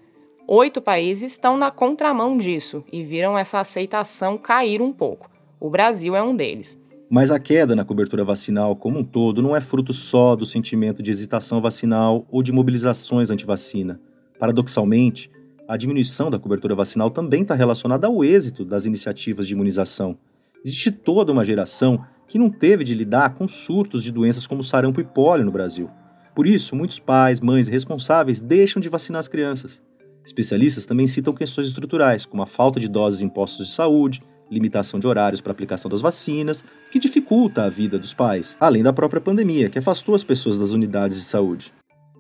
Oito 0.49 0.81
países 0.81 1.33
estão 1.33 1.57
na 1.57 1.71
contramão 1.71 2.37
disso 2.37 2.85
e 2.93 3.03
viram 3.03 3.37
essa 3.37 3.61
aceitação 3.61 4.39
cair 4.39 4.81
um 4.81 4.93
pouco. 4.93 5.29
O 5.59 5.69
Brasil 5.69 6.15
é 6.15 6.23
um 6.23 6.37
deles. 6.37 6.81
Mas 7.09 7.31
a 7.31 7.39
queda 7.39 7.77
na 7.77 7.85
cobertura 7.85 8.25
vacinal 8.25 8.75
como 8.75 8.99
um 8.99 9.05
todo 9.05 9.41
não 9.41 9.57
é 9.57 9.61
fruto 9.61 9.93
só 9.93 10.35
do 10.35 10.45
sentimento 10.45 11.03
de 11.03 11.11
hesitação 11.11 11.61
vacinal 11.61 12.27
ou 12.31 12.43
de 12.43 12.53
mobilizações 12.53 13.31
anti-vacina. 13.31 14.01
Paradoxalmente, 14.39 15.31
a 15.69 15.77
diminuição 15.77 16.31
da 16.31 16.39
cobertura 16.39 16.75
vacinal 16.75 17.11
também 17.11 17.43
está 17.43 17.55
relacionada 17.55 18.07
ao 18.07 18.25
êxito 18.25 18.65
das 18.65 18.85
iniciativas 18.85 19.47
de 19.47 19.55
imunização. 19.55 20.17
Existe 20.65 20.91
toda 20.91 21.33
uma 21.33 21.45
geração 21.45 22.05
que 22.29 22.39
não 22.39 22.51
teve 22.51 22.85
de 22.85 22.95
lidar 22.95 23.35
com 23.35 23.49
surtos 23.49 24.03
de 24.03 24.13
doenças 24.13 24.47
como 24.47 24.63
sarampo 24.63 25.01
e 25.01 25.05
pólio 25.05 25.45
no 25.45 25.53
Brasil. 25.53 25.91
Por 26.35 26.47
isso, 26.47 26.77
muitos 26.77 26.99
pais, 26.99 27.41
mães 27.41 27.69
e 27.69 27.71
responsáveis 27.71 28.41
deixam 28.41 28.81
de 28.81 28.89
vacinar 28.89 29.21
as 29.21 29.29
crianças. 29.29 29.83
Especialistas 30.25 30.87
também 30.87 31.07
citam 31.07 31.33
questões 31.33 31.69
estruturais, 31.69 32.27
como 32.27 32.43
a 32.43 32.47
falta 32.47 32.81
de 32.81 32.89
doses 32.89 33.23
em 33.23 33.29
postos 33.29 33.69
de 33.69 33.73
saúde, 33.73 34.21
limitação 34.51 34.99
de 35.01 35.07
horários 35.07 35.41
para 35.41 35.53
aplicação 35.53 35.89
das 35.89 36.01
vacinas, 36.01 36.65
que 36.91 36.99
dificulta 36.99 37.65
a 37.65 37.69
vida 37.69 37.99
dos 37.99 38.13
pais, 38.13 38.57
além 38.61 38.83
da 38.83 38.93
própria 38.93 39.21
pandemia, 39.21 39.71
que 39.71 39.79
afastou 39.79 40.15
as 40.15 40.25
pessoas 40.25 40.59
das 40.59 40.71
unidades 40.71 41.17
de 41.17 41.25
saúde. 41.25 41.73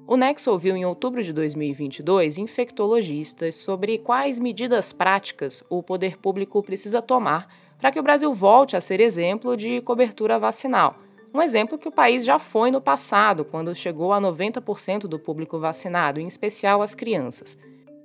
O 0.08 0.16
Nexo 0.16 0.52
ouviu 0.52 0.76
em 0.76 0.84
outubro 0.84 1.20
de 1.20 1.32
2022 1.32 2.38
infectologistas 2.38 3.56
sobre 3.56 3.98
quais 3.98 4.38
medidas 4.38 4.92
práticas 4.92 5.64
o 5.68 5.82
poder 5.82 6.16
público 6.16 6.62
precisa 6.62 7.02
tomar 7.02 7.52
para 7.76 7.90
que 7.90 7.98
o 7.98 8.02
Brasil 8.04 8.32
volte 8.32 8.76
a 8.76 8.80
ser 8.80 9.00
exemplo 9.00 9.56
de 9.56 9.80
cobertura 9.80 10.38
vacinal. 10.38 10.94
Um 11.34 11.42
exemplo 11.42 11.76
que 11.76 11.88
o 11.88 11.92
país 11.92 12.24
já 12.24 12.38
foi 12.38 12.70
no 12.70 12.80
passado, 12.80 13.44
quando 13.44 13.74
chegou 13.74 14.12
a 14.12 14.20
90% 14.20 15.08
do 15.08 15.18
público 15.18 15.58
vacinado, 15.58 16.20
em 16.20 16.28
especial 16.28 16.82
as 16.82 16.94
crianças. 16.94 17.58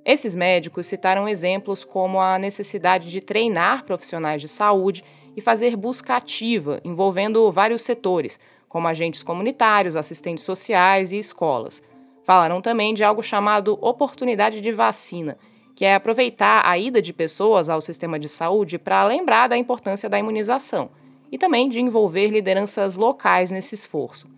Esses 0.04 0.34
médicos 0.34 0.88
citaram 0.88 1.28
exemplos 1.28 1.84
como 1.84 2.20
a 2.20 2.36
necessidade 2.36 3.12
de 3.12 3.20
treinar 3.20 3.84
profissionais 3.84 4.40
de 4.40 4.48
saúde 4.48 5.04
e 5.36 5.40
fazer 5.40 5.76
busca 5.76 6.16
ativa, 6.16 6.80
envolvendo 6.84 7.48
vários 7.52 7.82
setores, 7.82 8.40
como 8.68 8.88
agentes 8.88 9.22
comunitários, 9.22 9.94
assistentes 9.94 10.42
sociais 10.42 11.12
e 11.12 11.18
escolas. 11.18 11.80
Falaram 12.24 12.60
também 12.60 12.94
de 12.94 13.02
algo 13.02 13.22
chamado 13.22 13.78
oportunidade 13.80 14.60
de 14.60 14.72
vacina, 14.72 15.36
que 15.74 15.84
é 15.84 15.94
aproveitar 15.94 16.62
a 16.64 16.78
ida 16.78 17.02
de 17.02 17.12
pessoas 17.12 17.68
ao 17.68 17.80
sistema 17.80 18.18
de 18.18 18.28
saúde 18.28 18.78
para 18.78 19.04
lembrar 19.04 19.48
da 19.48 19.56
importância 19.56 20.08
da 20.08 20.18
imunização 20.18 20.90
e 21.30 21.38
também 21.38 21.68
de 21.68 21.80
envolver 21.80 22.28
lideranças 22.28 22.96
locais 22.96 23.50
nesse 23.50 23.74
esforço. 23.74 24.28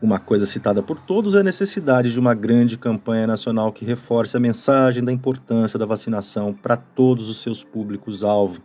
Uma 0.00 0.18
coisa 0.18 0.46
citada 0.46 0.80
por 0.82 1.00
todos 1.00 1.34
é 1.34 1.40
a 1.40 1.42
necessidade 1.42 2.12
de 2.12 2.20
uma 2.20 2.32
grande 2.32 2.78
campanha 2.78 3.26
nacional 3.26 3.72
que 3.72 3.84
reforce 3.84 4.36
a 4.36 4.40
mensagem 4.40 5.04
da 5.04 5.12
importância 5.12 5.78
da 5.78 5.84
vacinação 5.84 6.54
para 6.54 6.76
todos 6.76 7.28
os 7.28 7.42
seus 7.42 7.64
públicos-alvo. 7.64 8.60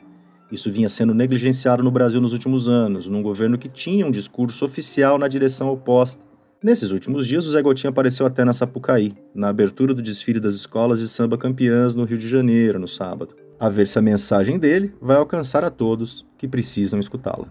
Isso 0.52 0.72
vinha 0.72 0.88
sendo 0.88 1.14
negligenciado 1.16 1.82
no 1.82 1.90
Brasil 1.90 2.22
nos 2.22 2.34
últimos 2.34 2.70
anos, 2.70 3.08
num 3.08 3.24
governo 3.24 3.58
que 3.58 3.68
tinha 3.68 4.06
um 4.06 4.12
discurso 4.12 4.64
oficial 4.64 5.18
na 5.18 5.28
direção 5.28 5.70
oposta. 5.70 6.24
Nesses 6.64 6.92
últimos 6.92 7.28
dias, 7.28 7.46
o 7.46 7.52
Zé 7.52 7.62
Gotinha 7.62 7.90
apareceu 7.90 8.26
até 8.26 8.46
na 8.46 8.54
Sapucaí, 8.54 9.14
na 9.36 9.50
abertura 9.50 9.94
do 9.94 10.02
desfile 10.02 10.40
das 10.40 10.54
escolas 10.54 10.98
de 10.98 11.10
samba 11.10 11.38
campeãs 11.38 11.94
no 11.94 12.06
Rio 12.06 12.18
de 12.18 12.30
Janeiro, 12.30 12.80
no 12.80 12.88
sábado. 12.88 13.36
A 13.60 13.68
ver 13.68 13.86
se 13.86 14.00
a 14.00 14.02
mensagem 14.02 14.58
dele 14.58 14.94
vai 15.02 15.18
alcançar 15.18 15.66
a 15.66 15.70
todos 15.70 16.26
que 16.38 16.48
precisam 16.48 17.02
escutá-la. 17.02 17.48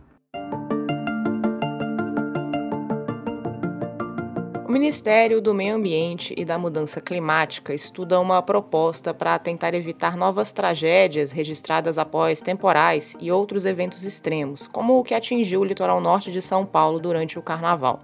O 4.66 4.72
Ministério 4.72 5.42
do 5.42 5.52
Meio 5.52 5.76
Ambiente 5.76 6.34
e 6.34 6.42
da 6.42 6.56
Mudança 6.56 6.98
Climática 6.98 7.74
estuda 7.74 8.18
uma 8.18 8.40
proposta 8.40 9.12
para 9.12 9.38
tentar 9.38 9.74
evitar 9.74 10.16
novas 10.16 10.54
tragédias 10.54 11.32
registradas 11.32 11.98
após 11.98 12.40
temporais 12.40 13.14
e 13.20 13.30
outros 13.30 13.66
eventos 13.66 14.06
extremos, 14.06 14.66
como 14.68 14.98
o 14.98 15.04
que 15.04 15.12
atingiu 15.12 15.60
o 15.60 15.64
litoral 15.66 16.00
norte 16.00 16.32
de 16.32 16.40
São 16.40 16.64
Paulo 16.64 16.98
durante 16.98 17.38
o 17.38 17.42
carnaval. 17.42 18.02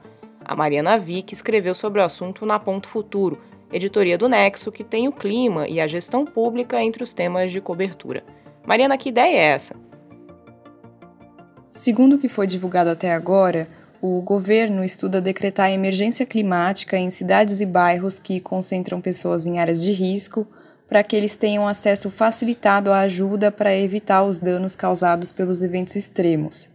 A 0.48 0.56
Mariana 0.56 0.96
Vick 0.96 1.34
escreveu 1.34 1.74
sobre 1.74 2.00
o 2.00 2.04
assunto 2.04 2.46
na 2.46 2.58
Ponto 2.58 2.88
Futuro, 2.88 3.38
editoria 3.70 4.16
do 4.16 4.30
Nexo, 4.30 4.72
que 4.72 4.82
tem 4.82 5.06
o 5.06 5.12
clima 5.12 5.68
e 5.68 5.78
a 5.78 5.86
gestão 5.86 6.24
pública 6.24 6.82
entre 6.82 7.02
os 7.02 7.12
temas 7.12 7.52
de 7.52 7.60
cobertura. 7.60 8.24
Mariana, 8.66 8.96
que 8.96 9.10
ideia 9.10 9.36
é 9.36 9.52
essa? 9.52 9.76
Segundo 11.70 12.14
o 12.14 12.18
que 12.18 12.30
foi 12.30 12.46
divulgado 12.46 12.88
até 12.88 13.12
agora, 13.12 13.68
o 14.00 14.22
governo 14.22 14.82
estuda 14.82 15.20
decretar 15.20 15.70
emergência 15.70 16.24
climática 16.24 16.96
em 16.96 17.10
cidades 17.10 17.60
e 17.60 17.66
bairros 17.66 18.18
que 18.18 18.40
concentram 18.40 19.02
pessoas 19.02 19.44
em 19.44 19.58
áreas 19.58 19.82
de 19.82 19.92
risco, 19.92 20.46
para 20.88 21.02
que 21.02 21.14
eles 21.14 21.36
tenham 21.36 21.68
acesso 21.68 22.10
facilitado 22.10 22.90
à 22.90 23.00
ajuda 23.00 23.52
para 23.52 23.76
evitar 23.76 24.24
os 24.24 24.38
danos 24.38 24.74
causados 24.74 25.30
pelos 25.30 25.62
eventos 25.62 25.94
extremos. 25.94 26.70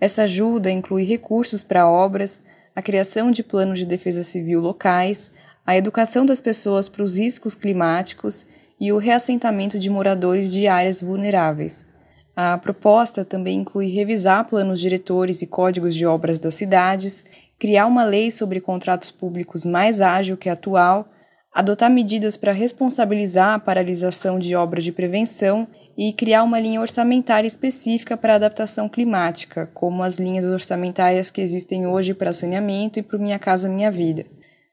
Essa 0.00 0.22
ajuda 0.22 0.70
inclui 0.70 1.04
recursos 1.04 1.62
para 1.62 1.86
obras, 1.86 2.42
a 2.80 2.82
criação 2.82 3.30
de 3.30 3.42
planos 3.42 3.78
de 3.78 3.84
defesa 3.84 4.22
civil 4.22 4.58
locais, 4.58 5.30
a 5.66 5.76
educação 5.76 6.24
das 6.24 6.40
pessoas 6.40 6.88
para 6.88 7.02
os 7.02 7.18
riscos 7.18 7.54
climáticos 7.54 8.46
e 8.80 8.90
o 8.90 8.96
reassentamento 8.96 9.78
de 9.78 9.90
moradores 9.90 10.50
de 10.50 10.66
áreas 10.66 11.02
vulneráveis. 11.02 11.90
A 12.34 12.56
proposta 12.56 13.22
também 13.22 13.60
inclui 13.60 13.90
revisar 13.90 14.48
planos 14.48 14.80
diretores 14.80 15.42
e 15.42 15.46
códigos 15.46 15.94
de 15.94 16.06
obras 16.06 16.38
das 16.38 16.54
cidades, 16.54 17.22
criar 17.58 17.84
uma 17.84 18.02
lei 18.02 18.30
sobre 18.30 18.62
contratos 18.62 19.10
públicos 19.10 19.62
mais 19.62 20.00
ágil 20.00 20.38
que 20.38 20.48
a 20.48 20.54
atual, 20.54 21.06
adotar 21.52 21.90
medidas 21.90 22.38
para 22.38 22.52
responsabilizar 22.52 23.56
a 23.56 23.58
paralisação 23.58 24.38
de 24.38 24.56
obras 24.56 24.84
de 24.84 24.92
prevenção 24.92 25.68
e 26.02 26.14
criar 26.14 26.44
uma 26.44 26.58
linha 26.58 26.80
orçamentária 26.80 27.46
específica 27.46 28.16
para 28.16 28.36
adaptação 28.36 28.88
climática, 28.88 29.66
como 29.74 30.02
as 30.02 30.16
linhas 30.16 30.46
orçamentárias 30.46 31.30
que 31.30 31.42
existem 31.42 31.86
hoje 31.86 32.14
para 32.14 32.32
saneamento 32.32 32.98
e 32.98 33.02
para 33.02 33.18
Minha 33.18 33.38
Casa 33.38 33.68
Minha 33.68 33.90
Vida. 33.90 34.24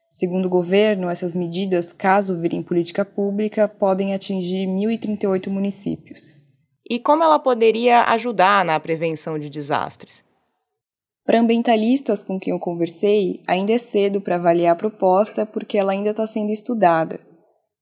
Segundo 0.08 0.46
o 0.46 0.48
governo, 0.48 1.10
essas 1.10 1.34
medidas, 1.34 1.92
caso 1.92 2.40
virem 2.40 2.62
política 2.62 3.04
pública, 3.04 3.68
podem 3.68 4.14
atingir 4.14 4.66
1.038 4.66 5.50
municípios 5.50 6.34
e 6.88 6.98
como 6.98 7.22
ela 7.22 7.38
poderia 7.38 8.04
ajudar 8.04 8.64
na 8.64 8.80
prevenção 8.80 9.38
de 9.38 9.50
desastres. 9.50 10.24
Para 11.26 11.40
ambientalistas 11.40 12.24
com 12.24 12.40
quem 12.40 12.54
eu 12.54 12.58
conversei, 12.58 13.42
ainda 13.46 13.74
é 13.74 13.76
cedo 13.76 14.18
para 14.18 14.36
avaliar 14.36 14.72
a 14.72 14.78
proposta 14.78 15.44
porque 15.44 15.76
ela 15.76 15.92
ainda 15.92 16.08
está 16.08 16.26
sendo 16.26 16.50
estudada. 16.50 17.27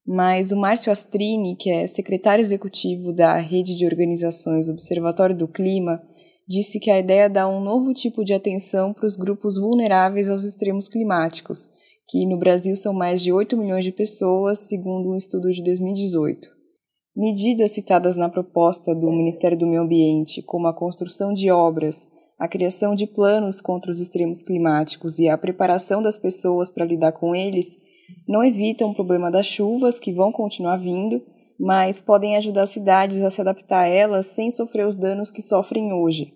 Mas 0.07 0.53
o 0.53 0.55
Márcio 0.55 0.89
Astrini, 0.89 1.57
que 1.57 1.69
é 1.69 1.85
secretário 1.85 2.41
executivo 2.41 3.11
da 3.11 3.35
Rede 3.35 3.75
de 3.75 3.85
Organizações 3.85 4.69
Observatório 4.69 5.35
do 5.35 5.49
Clima, 5.49 6.01
disse 6.47 6.79
que 6.79 6.89
a 6.89 6.97
ideia 6.97 7.29
dá 7.29 7.45
um 7.45 7.61
novo 7.61 7.93
tipo 7.93 8.23
de 8.23 8.33
atenção 8.33 8.93
para 8.93 9.05
os 9.05 9.17
grupos 9.17 9.57
vulneráveis 9.57 10.29
aos 10.29 10.45
extremos 10.45 10.87
climáticos, 10.87 11.69
que 12.07 12.25
no 12.25 12.37
Brasil 12.37 12.73
são 12.77 12.93
mais 12.93 13.21
de 13.21 13.33
8 13.33 13.57
milhões 13.57 13.83
de 13.83 13.91
pessoas, 13.91 14.59
segundo 14.59 15.11
um 15.11 15.17
estudo 15.17 15.51
de 15.51 15.61
2018. 15.61 16.55
Medidas 17.13 17.71
citadas 17.71 18.15
na 18.15 18.29
proposta 18.29 18.95
do 18.95 19.11
Ministério 19.11 19.57
do 19.57 19.67
Meio 19.67 19.81
Ambiente, 19.81 20.41
como 20.41 20.67
a 20.67 20.73
construção 20.73 21.33
de 21.33 21.51
obras, 21.51 22.07
a 22.39 22.47
criação 22.47 22.95
de 22.95 23.07
planos 23.07 23.59
contra 23.59 23.91
os 23.91 23.99
extremos 23.99 24.41
climáticos 24.41 25.19
e 25.19 25.27
a 25.27 25.37
preparação 25.37 26.01
das 26.01 26.17
pessoas 26.17 26.71
para 26.71 26.85
lidar 26.85 27.11
com 27.11 27.35
eles, 27.35 27.75
não 28.27 28.43
evitam 28.43 28.89
o 28.89 28.93
problema 28.93 29.31
das 29.31 29.45
chuvas, 29.45 29.99
que 29.99 30.13
vão 30.13 30.31
continuar 30.31 30.77
vindo, 30.77 31.21
mas 31.59 32.01
podem 32.01 32.35
ajudar 32.35 32.63
as 32.63 32.69
cidades 32.69 33.21
a 33.21 33.29
se 33.29 33.41
adaptar 33.41 33.81
a 33.81 33.87
elas 33.87 34.27
sem 34.27 34.51
sofrer 34.51 34.85
os 34.85 34.95
danos 34.95 35.31
que 35.31 35.41
sofrem 35.41 35.93
hoje. 35.93 36.33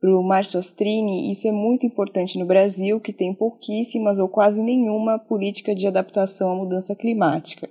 Para 0.00 0.18
o 0.18 0.22
Márcio 0.22 0.58
Astrini, 0.58 1.30
isso 1.30 1.46
é 1.46 1.52
muito 1.52 1.86
importante 1.86 2.38
no 2.38 2.46
Brasil, 2.46 2.98
que 2.98 3.12
tem 3.12 3.34
pouquíssimas 3.34 4.18
ou 4.18 4.28
quase 4.28 4.62
nenhuma 4.62 5.18
política 5.18 5.74
de 5.74 5.86
adaptação 5.86 6.52
à 6.52 6.54
mudança 6.54 6.96
climática. 6.96 7.68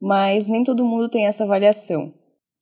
Mas 0.00 0.46
nem 0.46 0.62
todo 0.62 0.84
mundo 0.84 1.08
tem 1.08 1.26
essa 1.26 1.42
avaliação. 1.42 2.12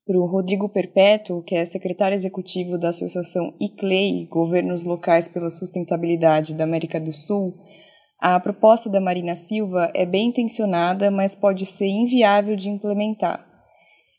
Para 0.07 0.19
o 0.19 0.27
Rodrigo 0.27 0.69
Perpétuo, 0.69 1.43
que 1.43 1.55
é 1.55 1.65
secretário 1.65 2.15
executivo 2.15 2.79
da 2.79 2.89
Associação 2.89 3.53
ICLEI, 3.61 4.27
Governos 4.31 4.83
Locais 4.83 5.29
pela 5.29 5.51
Sustentabilidade 5.51 6.55
da 6.55 6.65
América 6.65 6.99
do 6.99 7.13
Sul, 7.13 7.55
a 8.25 8.39
proposta 8.39 8.89
da 8.89 9.01
Marina 9.01 9.35
Silva 9.35 9.91
é 9.93 10.07
bem 10.07 10.29
intencionada, 10.29 11.11
mas 11.11 11.35
pode 11.35 11.67
ser 11.67 11.89
inviável 11.89 12.55
de 12.55 12.69
implementar. 12.69 13.45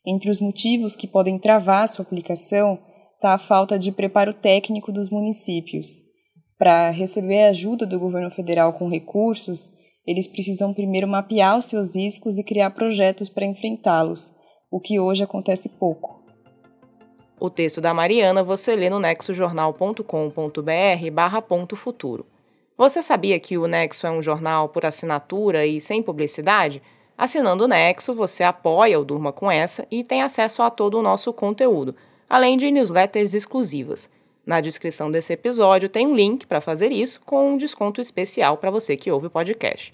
Entre 0.06 0.30
os 0.30 0.42
motivos 0.42 0.94
que 0.94 1.08
podem 1.08 1.40
travar 1.40 1.88
sua 1.88 2.04
aplicação 2.04 2.78
está 3.16 3.34
a 3.34 3.38
falta 3.38 3.80
de 3.80 3.94
preparo 3.94 4.34
técnico 4.34 4.92
dos 4.92 5.10
municípios. 5.10 6.04
Para 6.60 6.90
receber 6.90 7.44
a 7.44 7.52
ajuda 7.52 7.86
do 7.86 7.98
governo 7.98 8.30
federal 8.30 8.74
com 8.74 8.90
recursos, 8.90 9.72
eles 10.06 10.28
precisam 10.28 10.74
primeiro 10.74 11.08
mapear 11.08 11.58
os 11.58 11.64
seus 11.64 11.96
riscos 11.96 12.38
e 12.38 12.44
criar 12.44 12.72
projetos 12.72 13.30
para 13.30 13.46
enfrentá-los, 13.46 14.34
o 14.70 14.82
que 14.82 15.00
hoje 15.00 15.24
acontece 15.24 15.70
pouco. 15.70 16.22
O 17.40 17.50
texto 17.50 17.80
da 17.80 17.94
Mariana 17.94 18.44
você 18.44 18.76
lê 18.76 18.90
no 18.90 19.00
nexojornal.com.br 19.00 21.12
barra 21.14 21.42
ponto 21.42 21.78
futuro. 21.78 22.33
Você 22.84 23.02
sabia 23.02 23.40
que 23.40 23.58
o 23.58 23.66
Nexo 23.66 24.06
é 24.06 24.12
um 24.12 24.22
jornal 24.22 24.68
por 24.68 24.86
assinatura 24.86 25.66
e 25.66 25.80
sem 25.80 26.04
publicidade? 26.04 26.84
Assinando 27.18 27.64
o 27.64 27.68
Nexo, 27.70 28.14
você 28.14 28.44
apoia 28.44 29.00
o 29.00 29.06
Durma 29.06 29.32
com 29.32 29.50
Essa 29.50 29.88
e 29.90 30.04
tem 30.04 30.22
acesso 30.22 30.62
a 30.62 30.70
todo 30.70 31.00
o 31.00 31.02
nosso 31.02 31.32
conteúdo, 31.32 31.96
além 32.30 32.58
de 32.58 32.70
newsletters 32.70 33.34
exclusivas. 33.34 34.10
Na 34.46 34.60
descrição 34.60 35.10
desse 35.10 35.32
episódio 35.32 35.88
tem 35.88 36.06
um 36.06 36.14
link 36.14 36.46
para 36.46 36.60
fazer 36.60 36.92
isso, 36.92 37.22
com 37.26 37.54
um 37.54 37.56
desconto 37.56 38.02
especial 38.02 38.58
para 38.58 38.70
você 38.70 38.98
que 38.98 39.10
ouve 39.10 39.28
o 39.28 39.32
podcast. 39.32 39.94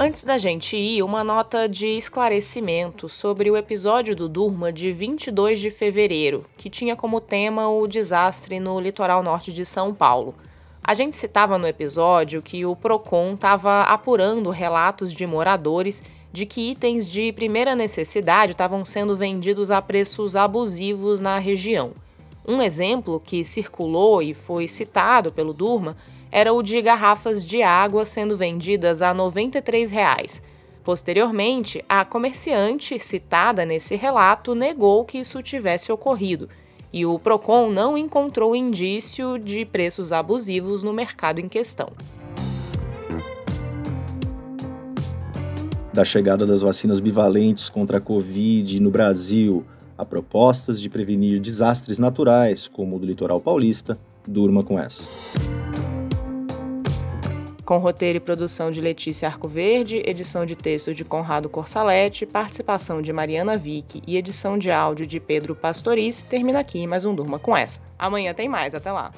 Antes 0.00 0.22
da 0.22 0.38
gente 0.38 0.76
ir, 0.76 1.02
uma 1.02 1.24
nota 1.24 1.68
de 1.68 1.88
esclarecimento 1.88 3.08
sobre 3.08 3.50
o 3.50 3.56
episódio 3.56 4.14
do 4.14 4.28
Durma 4.28 4.72
de 4.72 4.92
22 4.92 5.58
de 5.58 5.72
fevereiro, 5.72 6.46
que 6.56 6.70
tinha 6.70 6.94
como 6.94 7.20
tema 7.20 7.68
o 7.68 7.84
desastre 7.88 8.60
no 8.60 8.78
litoral 8.78 9.24
norte 9.24 9.52
de 9.52 9.64
São 9.64 9.92
Paulo. 9.92 10.36
A 10.84 10.94
gente 10.94 11.16
citava 11.16 11.58
no 11.58 11.66
episódio 11.66 12.40
que 12.40 12.64
o 12.64 12.76
Procon 12.76 13.34
estava 13.34 13.82
apurando 13.82 14.50
relatos 14.50 15.12
de 15.12 15.26
moradores 15.26 16.00
de 16.32 16.46
que 16.46 16.70
itens 16.70 17.08
de 17.08 17.32
primeira 17.32 17.74
necessidade 17.74 18.52
estavam 18.52 18.84
sendo 18.84 19.16
vendidos 19.16 19.68
a 19.68 19.82
preços 19.82 20.36
abusivos 20.36 21.18
na 21.18 21.40
região. 21.40 21.90
Um 22.46 22.62
exemplo 22.62 23.18
que 23.18 23.44
circulou 23.44 24.22
e 24.22 24.32
foi 24.32 24.68
citado 24.68 25.32
pelo 25.32 25.52
Durma 25.52 25.96
era 26.30 26.52
o 26.52 26.62
de 26.62 26.80
garrafas 26.82 27.44
de 27.44 27.62
água 27.62 28.04
sendo 28.04 28.36
vendidas 28.36 29.02
a 29.02 29.14
93 29.14 29.90
reais. 29.90 30.42
Posteriormente, 30.84 31.84
a 31.88 32.04
comerciante 32.04 32.98
citada 32.98 33.64
nesse 33.64 33.94
relato 33.94 34.54
negou 34.54 35.04
que 35.04 35.18
isso 35.18 35.42
tivesse 35.42 35.92
ocorrido, 35.92 36.48
e 36.92 37.04
o 37.04 37.18
Procon 37.18 37.70
não 37.70 37.98
encontrou 37.98 38.56
indício 38.56 39.38
de 39.38 39.64
preços 39.64 40.12
abusivos 40.12 40.82
no 40.82 40.92
mercado 40.92 41.40
em 41.40 41.48
questão. 41.48 41.92
Da 45.92 46.04
chegada 46.04 46.46
das 46.46 46.62
vacinas 46.62 47.00
bivalentes 47.00 47.68
contra 47.68 47.98
a 47.98 48.00
Covid 48.00 48.80
no 48.80 48.90
Brasil 48.90 49.64
a 49.96 50.04
propostas 50.04 50.80
de 50.80 50.88
prevenir 50.88 51.40
desastres 51.40 51.98
naturais, 51.98 52.68
como 52.68 52.96
o 52.96 52.98
do 53.00 53.06
litoral 53.06 53.40
paulista, 53.40 53.98
durma 54.24 54.62
com 54.62 54.78
essa 54.78 55.08
com 57.68 57.76
roteiro 57.76 58.16
e 58.16 58.20
produção 58.20 58.70
de 58.70 58.80
Letícia 58.80 59.28
Arcoverde, 59.28 60.02
edição 60.06 60.46
de 60.46 60.56
texto 60.56 60.94
de 60.94 61.04
Conrado 61.04 61.50
Corsalete, 61.50 62.24
participação 62.24 63.02
de 63.02 63.12
Mariana 63.12 63.58
Vick 63.58 64.02
e 64.06 64.16
edição 64.16 64.56
de 64.56 64.70
áudio 64.70 65.06
de 65.06 65.20
Pedro 65.20 65.54
Pastoriz, 65.54 66.22
termina 66.22 66.60
aqui 66.60 66.86
mais 66.86 67.04
um 67.04 67.14
Durma 67.14 67.38
com 67.38 67.54
essa. 67.54 67.82
Amanhã 67.98 68.32
tem 68.32 68.48
mais, 68.48 68.74
até 68.74 68.90
lá. 68.90 69.12